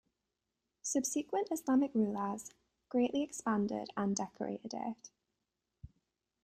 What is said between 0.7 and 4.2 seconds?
Subsequent Islamic rulers greatly expanded and